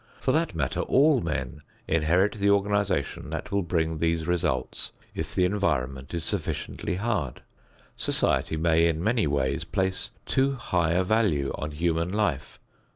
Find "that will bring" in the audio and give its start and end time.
3.29-3.99